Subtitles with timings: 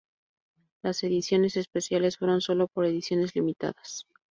[0.81, 3.75] Las ediciones especiales fueron sólo por edición limitada.